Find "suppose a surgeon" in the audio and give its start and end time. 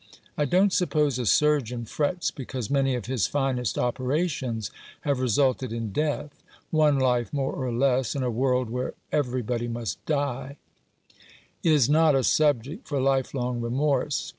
0.73-1.85